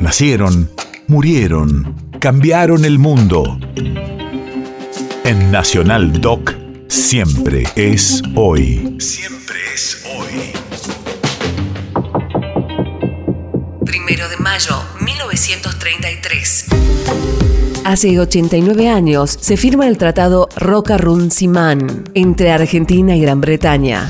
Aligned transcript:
Nacieron, 0.00 0.70
murieron, 1.08 1.94
cambiaron 2.20 2.86
el 2.86 2.98
mundo. 2.98 3.58
En 5.24 5.50
Nacional 5.50 6.22
Doc, 6.22 6.54
siempre 6.88 7.64
es 7.76 8.22
hoy. 8.34 8.96
Siempre 8.98 9.56
es 9.74 10.02
hoy. 10.16 10.52
Primero 13.84 14.26
de 14.30 14.38
mayo, 14.38 14.82
1933. 15.04 16.66
Hace 17.84 18.18
89 18.18 18.88
años 18.88 19.36
se 19.38 19.58
firma 19.58 19.86
el 19.86 19.98
Tratado 19.98 20.48
Roca-Runciman 20.56 22.04
entre 22.14 22.52
Argentina 22.52 23.14
y 23.14 23.20
Gran 23.20 23.42
Bretaña. 23.42 24.08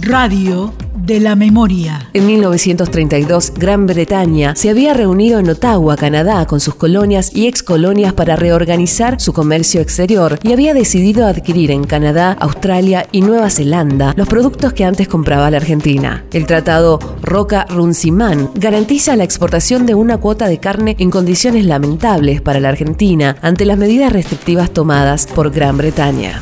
Radio 0.00 0.72
de 1.02 1.20
la 1.20 1.34
memoria. 1.34 2.08
En 2.12 2.26
1932, 2.26 3.54
Gran 3.56 3.86
Bretaña 3.86 4.54
se 4.54 4.70
había 4.70 4.94
reunido 4.94 5.38
en 5.38 5.48
Ottawa, 5.48 5.96
Canadá, 5.96 6.46
con 6.46 6.60
sus 6.60 6.74
colonias 6.74 7.34
y 7.34 7.46
excolonias 7.46 8.12
para 8.12 8.36
reorganizar 8.36 9.20
su 9.20 9.32
comercio 9.32 9.80
exterior 9.80 10.38
y 10.42 10.52
había 10.52 10.74
decidido 10.74 11.26
adquirir 11.26 11.70
en 11.70 11.84
Canadá, 11.84 12.36
Australia 12.38 13.06
y 13.10 13.20
Nueva 13.20 13.50
Zelanda 13.50 14.14
los 14.16 14.28
productos 14.28 14.72
que 14.72 14.84
antes 14.84 15.08
compraba 15.08 15.50
la 15.50 15.56
Argentina. 15.56 16.24
El 16.32 16.46
tratado 16.46 16.98
Roca-Runciman 17.22 18.50
garantiza 18.54 19.16
la 19.16 19.24
exportación 19.24 19.86
de 19.86 19.94
una 19.94 20.18
cuota 20.18 20.48
de 20.48 20.58
carne 20.58 20.96
en 20.98 21.10
condiciones 21.10 21.66
lamentables 21.66 22.40
para 22.40 22.60
la 22.60 22.68
Argentina 22.68 23.36
ante 23.42 23.64
las 23.64 23.78
medidas 23.78 24.12
restrictivas 24.12 24.70
tomadas 24.70 25.26
por 25.26 25.50
Gran 25.50 25.76
Bretaña. 25.76 26.40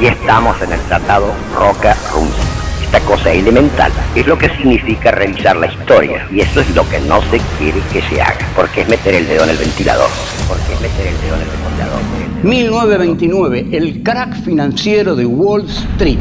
Y 0.00 0.06
estamos 0.06 0.60
en 0.62 0.72
el 0.72 0.80
tratado 0.82 1.32
roca 1.54 1.96
runz 2.12 2.34
Esta 2.82 3.00
cosa 3.00 3.32
elemental 3.32 3.92
es 4.14 4.26
lo 4.26 4.38
que 4.38 4.48
significa 4.56 5.10
revisar 5.10 5.56
la 5.56 5.66
historia. 5.66 6.26
Y 6.30 6.40
eso 6.40 6.60
es 6.60 6.74
lo 6.74 6.88
que 6.88 7.00
no 7.00 7.20
se 7.30 7.38
quiere 7.58 7.80
que 7.92 8.00
se 8.02 8.22
haga, 8.22 8.46
porque 8.56 8.82
es 8.82 8.88
meter 8.88 9.14
el 9.14 9.26
dedo 9.26 9.44
en 9.44 9.50
el 9.50 9.58
ventilador, 9.58 10.08
porque 10.48 10.72
es 10.72 10.80
meter 10.80 11.06
el 11.06 11.20
dedo 11.20 11.34
en 11.34 11.42
el 11.42 11.48
ventilador. 11.48 12.00
1929, 12.44 13.66
el 13.72 14.02
crack 14.02 14.42
financiero 14.42 15.14
de 15.14 15.26
Wall 15.26 15.68
Street 15.68 16.18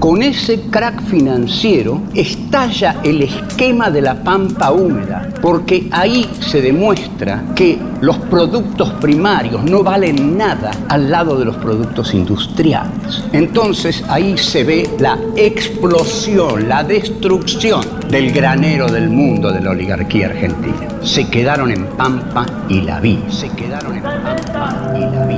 con 0.00 0.22
ese 0.22 0.62
crack 0.62 1.02
financiero 1.02 2.00
estalla 2.14 2.96
el 3.04 3.22
esquema 3.22 3.90
de 3.90 4.00
la 4.00 4.14
pampa 4.14 4.72
húmeda, 4.72 5.28
porque 5.42 5.88
ahí 5.92 6.28
se 6.40 6.62
demuestra 6.62 7.44
que 7.54 7.78
los 8.00 8.16
productos 8.16 8.90
primarios 8.94 9.62
no 9.64 9.82
valen 9.82 10.38
nada 10.38 10.70
al 10.88 11.10
lado 11.10 11.38
de 11.38 11.44
los 11.44 11.56
productos 11.56 12.14
industriales. 12.14 13.24
Entonces 13.32 14.02
ahí 14.08 14.38
se 14.38 14.64
ve 14.64 14.88
la 14.98 15.18
explosión, 15.36 16.66
la 16.66 16.82
destrucción 16.82 17.82
del 18.08 18.32
granero 18.32 18.90
del 18.90 19.10
mundo 19.10 19.52
de 19.52 19.60
la 19.60 19.70
oligarquía 19.70 20.28
argentina. 20.28 20.88
Se 21.02 21.28
quedaron 21.28 21.70
en 21.70 21.84
pampa 21.88 22.46
y 22.70 22.80
la 22.80 23.00
vi. 23.00 23.18
Se 23.28 23.50
quedaron 23.50 23.96
en 23.96 24.02
pampa 24.02 24.94
y 24.96 25.00
la 25.00 25.26
vi. 25.26 25.36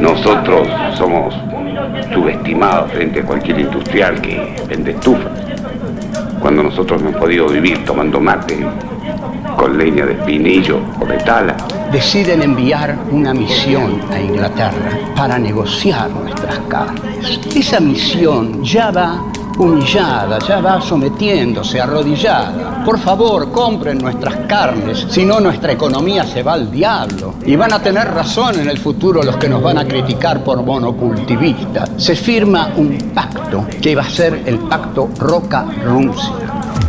Nosotros 0.00 0.68
somos 0.96 1.34
subestimado 2.12 2.88
frente 2.88 3.20
a 3.20 3.24
cualquier 3.24 3.60
industrial 3.60 4.20
que 4.20 4.54
vende 4.68 4.92
estufas. 4.92 5.32
Cuando 6.40 6.62
nosotros 6.62 7.00
hemos 7.00 7.16
podido 7.16 7.48
vivir 7.48 7.84
tomando 7.84 8.20
mate 8.20 8.64
con 9.56 9.76
leña 9.76 10.06
de 10.06 10.12
espinillo 10.12 10.80
o 11.00 11.06
de. 11.06 11.56
Deciden 11.92 12.42
enviar 12.42 12.96
una 13.10 13.34
misión 13.34 14.00
a 14.12 14.20
Inglaterra 14.20 14.90
para 15.16 15.38
negociar 15.38 16.10
nuestras 16.10 16.58
carnes. 16.68 17.40
Esa 17.54 17.80
misión 17.80 18.62
ya 18.62 18.90
va 18.90 19.22
humillada, 19.58 20.38
ya 20.38 20.60
va 20.60 20.80
sometiéndose, 20.80 21.80
arrodillada. 21.80 22.84
Por 22.84 22.98
favor, 22.98 23.50
compren 23.50 23.98
nuestras 23.98 24.46
carnes, 24.46 25.06
si 25.10 25.24
no 25.24 25.40
nuestra 25.40 25.72
economía 25.72 26.24
se 26.24 26.42
va 26.42 26.54
al 26.54 26.70
diablo. 26.70 27.34
Y 27.44 27.56
van 27.56 27.72
a 27.72 27.82
tener 27.82 28.08
razón 28.08 28.60
en 28.60 28.68
el 28.68 28.78
futuro 28.78 29.22
los 29.22 29.36
que 29.36 29.48
nos 29.48 29.62
van 29.62 29.78
a 29.78 29.84
criticar 29.84 30.42
por 30.42 30.62
monocultivistas. 30.62 31.90
Se 31.96 32.14
firma 32.14 32.70
un 32.76 33.12
pacto 33.14 33.66
que 33.80 33.94
va 33.94 34.02
a 34.02 34.10
ser 34.10 34.42
el 34.46 34.58
pacto 34.58 35.08
Roca-Runcia 35.18 36.32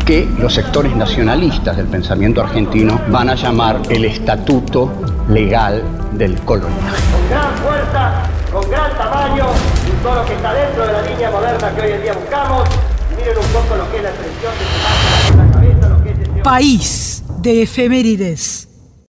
que 0.09 0.27
los 0.39 0.55
sectores 0.55 0.95
nacionalistas 0.95 1.77
del 1.77 1.85
pensamiento 1.85 2.41
argentino 2.41 2.99
van 3.09 3.29
a 3.29 3.35
llamar 3.35 3.79
el 3.89 4.05
estatuto 4.05 4.91
legal 5.29 5.83
del 6.13 6.39
coloniaje. 6.41 7.03
Con 8.51 8.67
gran 8.69 8.97
tamaño, 8.97 9.45
todo 10.01 10.15
lo 10.15 10.25
que 10.25 10.33
está 10.33 10.53
dentro 10.53 10.87
de 10.87 10.91
la 10.91 11.01
línea 11.03 11.29
moderna 11.29 11.75
que 11.75 11.81
hoy 11.81 11.91
en 11.91 12.01
día 12.01 12.13
buscamos. 12.13 12.67
Miren 13.15 13.37
un 13.37 13.45
poco 13.47 13.75
lo 13.75 13.91
que 13.91 13.97
es 13.97 14.03
la 14.03 14.09
expresión 14.09 14.53
de 14.57 15.27
su 15.27 15.37
la 15.37 15.51
cabeza, 15.51 15.89
lo 15.89 16.03
que 16.03 16.09
es 16.09 16.43
País 16.43 17.23
de 17.27 17.61
efemérides. 17.61 18.58